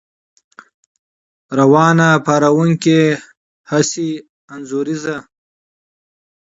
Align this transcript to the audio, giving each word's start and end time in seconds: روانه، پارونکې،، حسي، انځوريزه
روانه، 1.57 2.09
پارونکې،، 2.25 3.01
حسي، 3.71 4.09
انځوريزه 4.53 5.17